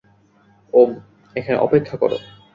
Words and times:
ওম, 0.73 0.91
এখানে 1.35 1.57
অপেক্ষা 1.57 1.95
কর। 2.01 2.11